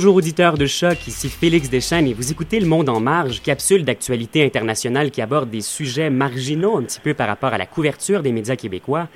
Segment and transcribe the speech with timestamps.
[0.00, 3.84] Bonjour auditeurs de choc, ici Félix Deschênes et vous écoutez Le Monde en marge, capsule
[3.84, 8.22] d'actualité internationale qui aborde des sujets marginaux un petit peu par rapport à la couverture
[8.22, 9.08] des médias québécois.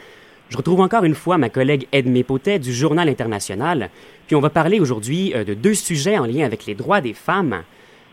[0.51, 3.89] Je retrouve encore une fois ma collègue Edmé Potet du Journal international,
[4.27, 7.15] puis on va parler aujourd'hui euh, de deux sujets en lien avec les droits des
[7.15, 7.63] femmes.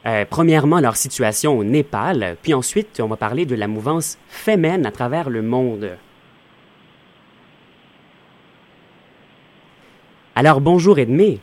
[0.05, 4.85] Euh, premièrement, leur situation au Népal, puis ensuite, on va parler de la mouvance féminine
[4.85, 5.89] à travers le monde.
[10.35, 11.41] Alors bonjour Edmé.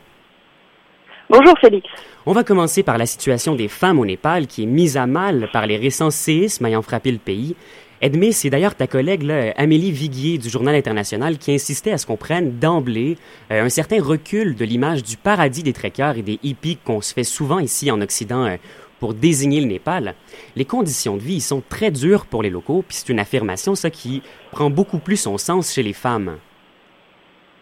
[1.31, 1.87] Bonjour Félix.
[2.25, 5.47] On va commencer par la situation des femmes au Népal qui est mise à mal
[5.53, 7.55] par les récents séismes ayant frappé le pays.
[8.01, 12.07] Edmé, c'est d'ailleurs ta collègue là, Amélie Viguier du Journal international qui insistait à ce
[12.07, 13.15] qu'on prenne d'emblée
[13.51, 17.13] euh, un certain recul de l'image du paradis des trekkers et des hippies qu'on se
[17.13, 18.57] fait souvent ici en Occident euh,
[18.99, 20.15] pour désigner le Népal.
[20.55, 23.91] Les conditions de vie sont très dures pour les locaux, puis c'est une affirmation ça
[23.91, 26.37] qui prend beaucoup plus son sens chez les femmes.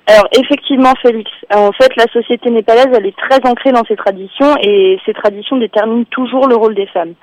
[0.07, 4.55] Alors effectivement, Félix, en fait, la société népalaise, elle est très ancrée dans ses traditions
[4.61, 7.13] et ces traditions déterminent toujours le rôle des femmes.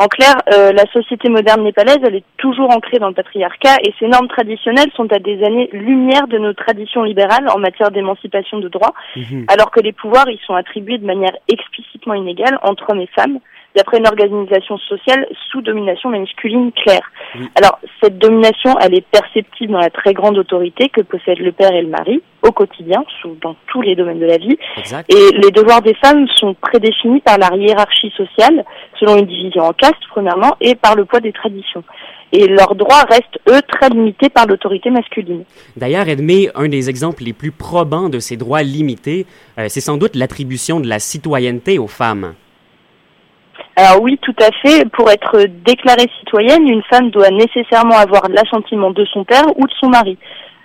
[0.00, 3.92] En clair, euh, la société moderne népalaise, elle est toujours ancrée dans le patriarcat et
[3.98, 8.68] ces normes traditionnelles sont à des années-lumière de nos traditions libérales en matière d'émancipation de
[8.68, 9.46] droits, mhm.
[9.48, 13.40] alors que les pouvoirs y sont attribués de manière explicitement inégale entre hommes et femmes
[13.76, 17.10] d'après une organisation sociale sous domination masculine claire.
[17.54, 21.72] Alors, cette domination, elle est perceptible dans la très grande autorité que possèdent le père
[21.72, 23.04] et le mari au quotidien,
[23.42, 24.58] dans tous les domaines de la vie.
[25.08, 28.64] Et les devoirs des femmes sont prédéfinis par la hiérarchie sociale,
[28.98, 31.84] selon une division en castes, premièrement, et par le poids des traditions
[32.32, 35.44] et leurs droits restent, eux, très limités par l'autorité masculine.
[35.76, 39.26] D'ailleurs, Edmé, un des exemples les plus probants de ces droits limités,
[39.58, 42.34] euh, c'est sans doute l'attribution de la citoyenneté aux femmes.
[43.78, 44.90] Alors oui, tout à fait.
[44.90, 49.72] Pour être déclarée citoyenne, une femme doit nécessairement avoir l'assentiment de son père ou de
[49.78, 50.18] son mari.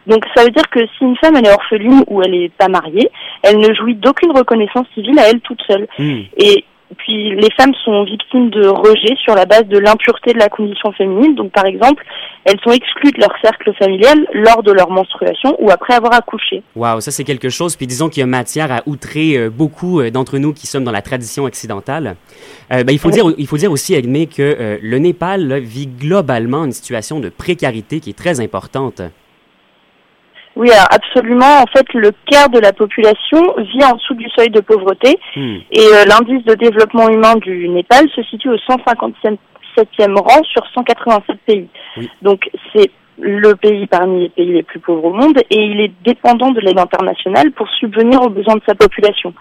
[0.07, 2.69] Donc ça veut dire que si une femme elle est orpheline ou elle n'est pas
[2.69, 3.11] mariée,
[3.43, 5.87] elle ne jouit d'aucune reconnaissance civile à elle toute seule.
[5.99, 6.21] Hmm.
[6.37, 6.65] Et
[6.97, 10.91] puis les femmes sont victimes de rejet sur la base de l'impureté de la condition
[10.91, 11.35] féminine.
[11.35, 12.03] Donc par exemple,
[12.45, 16.63] elles sont exclues de leur cercle familial lors de leur menstruation ou après avoir accouché.
[16.75, 17.75] Waouh, ça c'est quelque chose.
[17.75, 20.83] Puis disons qu'il y a matière à outrer euh, beaucoup euh, d'entre nous qui sommes
[20.83, 22.15] dans la tradition occidentale.
[22.71, 26.65] Euh, ben, il, faut dire, il faut dire aussi, Edmé, que le Népal vit globalement
[26.65, 29.01] une situation de précarité qui est très importante.
[30.55, 31.61] Oui, alors absolument.
[31.61, 35.57] En fait, le quart de la population vit en dessous du seuil de pauvreté hmm.
[35.71, 41.37] et euh, l'indice de développement humain du Népal se situe au 157e rang sur 187
[41.45, 41.67] pays.
[42.21, 45.91] Donc c'est le pays parmi les pays les plus pauvres au monde et il est
[46.03, 49.33] dépendant de l'aide internationale pour subvenir aux besoins de sa population.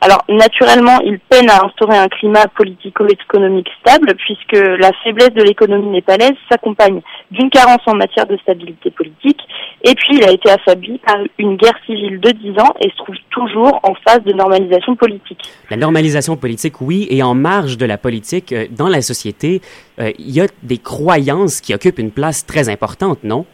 [0.00, 5.88] Alors naturellement, il peine à instaurer un climat politico-économique stable puisque la faiblesse de l'économie
[5.88, 7.00] népalaise s'accompagne
[7.32, 9.40] d'une carence en matière de stabilité politique
[9.82, 12.96] et puis il a été affaibli par une guerre civile de 10 ans et se
[12.96, 15.40] trouve toujours en phase de normalisation politique.
[15.68, 19.60] La normalisation politique, oui, et en marge de la politique, euh, dans la société,
[19.98, 23.46] euh, il y a des croyances qui occupent une place très importante, non?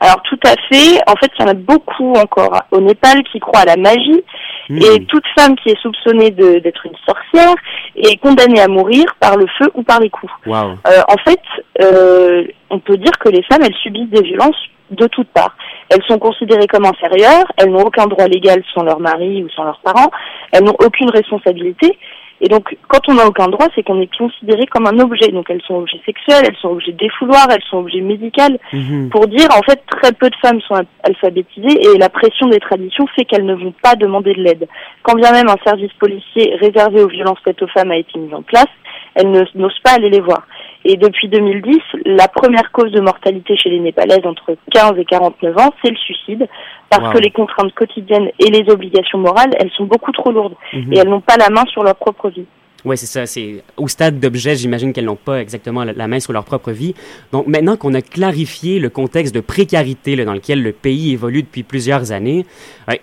[0.00, 1.00] Alors tout à fait.
[1.06, 4.22] En fait, il y en a beaucoup encore au Népal qui croient à la magie.
[4.68, 4.78] Hmm.
[4.78, 7.54] Et toute femme qui est soupçonnée d'être une sorcière
[7.96, 10.32] est condamnée à mourir par le feu ou par les coups.
[10.46, 10.70] Euh,
[11.08, 11.40] en fait,
[11.80, 15.56] euh, on peut dire que les femmes, elles subissent des violences de toutes parts.
[15.90, 19.64] Elles sont considérées comme inférieures, elles n'ont aucun droit légal sans leur mari ou sans
[19.64, 20.10] leurs parents,
[20.52, 21.98] elles n'ont aucune responsabilité
[22.40, 25.28] et donc, quand on n'a aucun droit, c'est qu'on est considéré comme un objet.
[25.28, 28.28] Donc, elles sont objets sexuels, elles sont objets défouloirs, elles sont objets médicaux.
[28.72, 29.08] Mhm.
[29.10, 33.06] Pour dire, en fait, très peu de femmes sont alphabétisées et la pression des traditions
[33.16, 34.68] fait qu'elles ne vont pas demander de l'aide.
[35.02, 38.32] Quand bien même un service policier réservé aux violences faites aux femmes a été mis
[38.32, 38.66] en place,
[39.14, 40.46] elles n'osent pas aller les voir.
[40.90, 45.58] Et depuis 2010, la première cause de mortalité chez les Népalaises entre 15 et 49
[45.58, 46.48] ans, c'est le suicide,
[46.88, 50.90] parce que les contraintes quotidiennes et les obligations morales, elles sont beaucoup trop lourdes mhm.
[50.94, 52.46] et elles n'ont pas la main sur leur propre vie.
[52.88, 53.26] Oui, c'est ça.
[53.26, 56.94] C'est au stade d'objet, j'imagine qu'elles n'ont pas exactement la main sur leur propre vie.
[57.32, 61.64] Donc maintenant qu'on a clarifié le contexte de précarité dans lequel le pays évolue depuis
[61.64, 62.46] plusieurs années,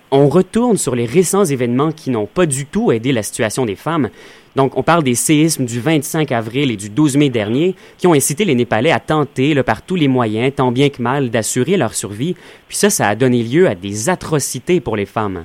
[0.10, 3.76] on retourne sur les récents événements qui n'ont pas du tout aidé la situation des
[3.76, 4.10] femmes.
[4.56, 8.14] Donc, on parle des séismes du 25 avril et du 12 mai dernier qui ont
[8.14, 11.94] incité les Népalais à tenter, par tous les moyens, tant bien que mal, d'assurer leur
[11.94, 12.36] survie.
[12.68, 15.44] Puis ça, ça a donné lieu à des atrocités pour les femmes.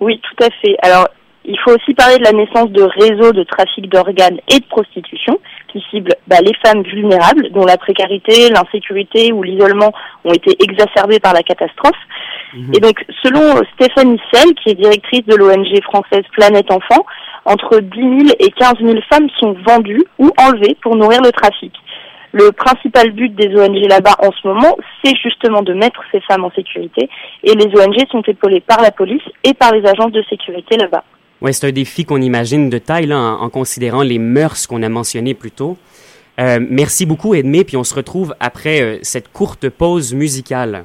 [0.00, 0.74] Oui, tout à fait.
[0.82, 1.08] Alors,
[1.44, 5.40] il faut aussi parler de la naissance de réseaux de trafic d'organes et de prostitution
[5.68, 9.92] qui ciblent bah, les femmes vulnérables dont la précarité, l'insécurité ou l'isolement
[10.24, 11.96] ont été exacerbés par la catastrophe.
[12.54, 12.74] Mhm.
[12.74, 17.06] Et donc, selon Stéphanie Sell, qui est directrice de l'ONG française Planète Enfant,
[17.46, 21.72] entre 10 000 et 15 000 femmes sont vendues ou enlevées pour nourrir le trafic.
[22.32, 26.44] Le principal but des ONG là-bas en ce moment, c'est justement de mettre ces femmes
[26.44, 27.08] en sécurité.
[27.42, 31.02] Et les ONG sont épaulées par la police et par les agences de sécurité là-bas.
[31.42, 34.88] Oui, c'est un défi qu'on imagine de taille là, en, considérant les mœurs qu'on a
[34.88, 35.78] mentionnées plus tôt.
[36.38, 40.84] Euh, merci beaucoup, Edmé, puis on se retrouve après euh, cette courte pause musicale.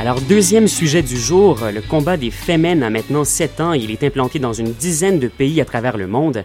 [0.00, 3.72] Alors, deuxième sujet du jour, le combat des Femen a maintenant 7 ans.
[3.72, 6.44] Il est implanté dans une dizaine de pays à travers le monde.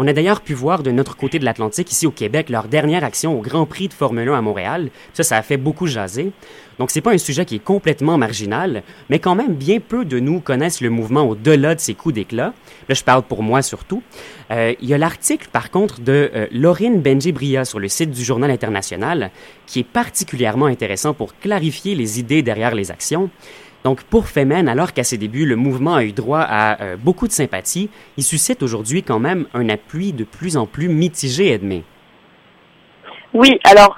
[0.00, 3.02] On a d'ailleurs pu voir de notre côté de l'Atlantique, ici au Québec, leur dernière
[3.02, 4.90] action au Grand Prix de Formule 1 à Montréal.
[5.12, 6.30] Ça, ça a fait beaucoup jaser.
[6.78, 10.20] Donc, c'est pas un sujet qui est complètement marginal, mais quand même, bien peu de
[10.20, 12.54] nous connaissent le mouvement au-delà de ces coups d'éclat.
[12.88, 14.00] Là, je parle pour moi surtout.
[14.52, 18.22] Euh, il y a l'article, par contre, de euh, Laurine Benjibria sur le site du
[18.22, 19.32] Journal international,
[19.66, 23.30] qui est particulièrement intéressant pour clarifier les idées derrière les actions.
[23.84, 27.26] Donc, pour Femen, alors qu'à ses débuts, le mouvement a eu droit à euh, beaucoup
[27.26, 31.84] de sympathie, il suscite aujourd'hui quand même un appui de plus en plus mitigé, Edmé.
[33.34, 33.94] Oui, alors,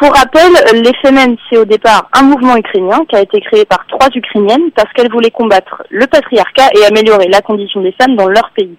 [0.00, 0.50] pour rappel,
[0.82, 4.70] les Femen, c'est au départ un mouvement ukrainien qui a été créé par trois Ukrainiennes
[4.74, 8.76] parce qu'elles voulaient combattre le patriarcat et améliorer la condition des femmes dans leur pays.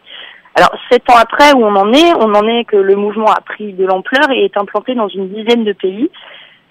[0.55, 3.39] Alors, sept ans après, où on en est On en est que le mouvement a
[3.41, 6.09] pris de l'ampleur et est implanté dans une dizaine de pays.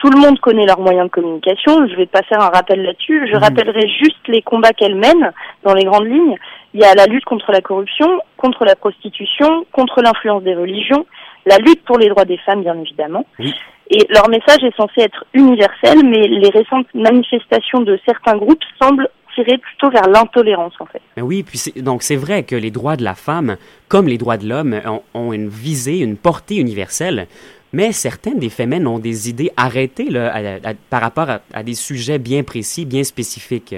[0.00, 1.86] Tout le monde connaît leurs moyens de communication.
[1.86, 3.28] Je vais pas faire un rappel là-dessus.
[3.30, 3.40] Je mmh.
[3.40, 5.32] rappellerai juste les combats qu'elles mènent
[5.62, 6.36] dans les grandes lignes.
[6.72, 11.04] Il y a la lutte contre la corruption, contre la prostitution, contre l'influence des religions,
[11.44, 13.26] la lutte pour les droits des femmes, bien évidemment.
[13.90, 19.08] Et leur message est censé être universel, mais les récentes manifestations de certains groupes semblent
[19.34, 21.02] tirer plutôt vers l'intolérance, en fait.
[21.20, 23.56] Oui, puis donc c'est vrai que les droits de la femme,
[23.88, 24.80] comme les droits de l'homme,
[25.14, 27.26] ont, une visée, une portée universelle.
[27.72, 30.08] Mais certaines des femmes ont des idées arrêtées
[30.88, 33.76] par rapport à, des sujets bien précis, bien spécifiques.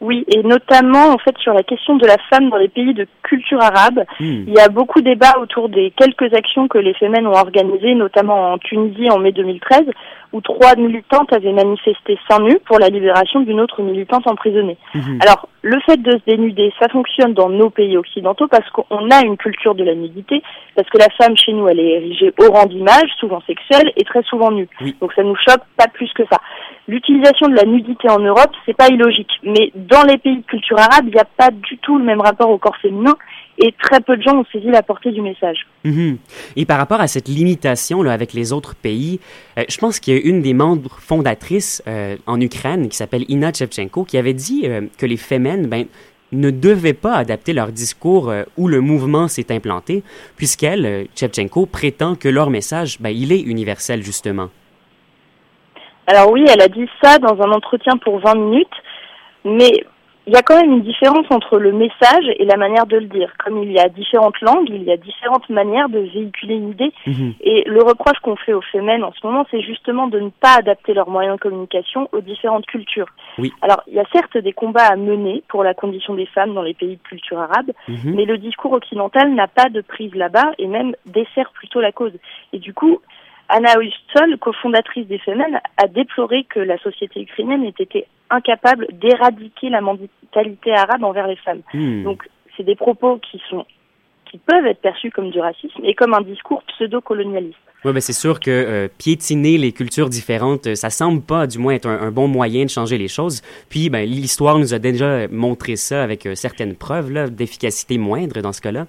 [0.00, 3.06] Oui, et notamment en fait sur la question de la femme dans les pays de
[3.22, 4.04] culture arabe.
[4.20, 4.44] Hmm.
[4.46, 7.94] Il y a beaucoup de débats autour des quelques actions que les femmes ont organisées,
[7.94, 9.84] notamment en Tunisie en mai 2013,
[10.32, 14.76] où trois militantes avaient manifesté seins nus pour la libération d'une autre militante emprisonnée.
[14.94, 15.18] Hmm.
[15.22, 19.22] Alors, le fait de se dénuder, ça fonctionne dans nos pays occidentaux parce qu'on a
[19.24, 20.42] une culture de la nudité,
[20.74, 24.04] parce que la femme chez nous, elle est érigée au rang d'image, souvent sexuelle et
[24.04, 24.68] très souvent nue.
[25.00, 26.40] Donc ça nous choque pas plus que ça.
[26.88, 30.78] L'utilisation de la nudité en Europe, c'est pas illogique, mais dans les pays de culture
[30.78, 33.14] arabe, il n'y a pas du tout le même rapport au corps féminin
[33.58, 35.66] et très peu de gens ont saisi la portée du message.
[35.84, 36.18] Mhm.
[36.56, 39.20] Et par rapport à cette limitation là, avec les autres pays,
[39.58, 43.24] euh, je pense qu'il y a une des membres fondatrices euh, en Ukraine qui s'appelle
[43.28, 45.86] Ina Chevchenko qui avait dit euh, que les femmes ben,
[46.32, 50.02] ne devaient pas adapter leur discours où le mouvement s'est implanté,
[50.36, 54.48] puisqu'elle, Chevchenko, prétend que leur message, ben, il est universel justement.
[56.06, 58.68] Alors oui, elle a dit ça dans un entretien pour 20 minutes,
[59.44, 59.84] mais
[60.26, 63.06] il y a quand même une différence entre le message et la manière de le
[63.06, 63.32] dire.
[63.44, 66.92] Comme il y a différentes langues, il y a différentes manières de véhiculer une idée.
[67.06, 67.34] Mhm.
[67.40, 70.56] Et le reproche qu'on fait aux femmes en ce moment, c'est justement de ne pas
[70.58, 73.06] adapter leurs moyens de communication aux différentes cultures.
[73.38, 73.52] Oui.
[73.62, 76.62] Alors, il y a certes des combats à mener pour la condition des femmes dans
[76.62, 78.14] les pays de culture arabe, mhm.
[78.16, 82.12] mais le discours occidental n'a pas de prise là-bas et même dessert plutôt la cause.
[82.52, 83.00] Et du coup,
[83.48, 89.68] Anna Huston, cofondatrice des Femmes, a déploré que la société ukrainienne ait été incapable d'éradiquer
[89.68, 91.62] la mentalité arabe envers les femmes.
[91.72, 92.02] Hmm.
[92.02, 93.66] Donc, c'est des propos qui sont
[94.30, 97.56] qui peuvent être perçus comme du racisme et comme un discours pseudo-colonialiste.
[97.84, 101.74] Oui, ben c'est sûr que euh, piétiner les cultures différentes, ça semble pas, du moins,
[101.74, 103.42] être un, bon moyen de changer les choses.
[103.68, 108.52] Puis, ben, l'histoire nous a déjà montré ça avec euh, certaines preuves d'efficacité moindre dans
[108.52, 108.86] ce cas-là.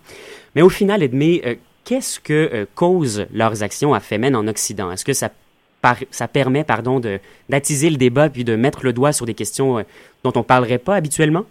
[0.56, 1.56] Mais au final, Edmé, euh,
[1.88, 4.92] qu'est-ce que causent leurs actions à Femen en Occident?
[4.92, 5.32] Est-ce que ça
[6.12, 7.00] ça permet pardon,
[7.48, 9.86] d'attiser le débat puis de mettre le doigt sur des questions
[10.26, 11.46] dont on ne parlerait pas habituellement?